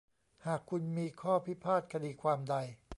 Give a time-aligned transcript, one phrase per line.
[0.45, 2.55] หากคุณมีข้อพิพาทคดีความใด